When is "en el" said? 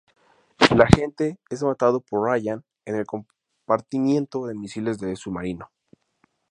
2.85-3.05